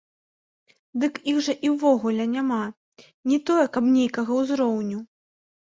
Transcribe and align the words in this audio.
Дык 1.03 1.13
іх 1.33 1.37
жа 1.47 1.55
і 1.69 1.71
ўвогуле 1.75 2.25
няма, 2.35 2.59
не 3.35 3.41
тое, 3.53 3.63
каб 3.79 3.83
нейкага 3.97 4.31
ўзроўню! 4.41 4.99